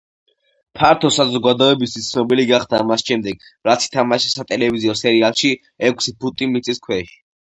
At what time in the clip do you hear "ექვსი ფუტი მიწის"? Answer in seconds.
5.91-6.83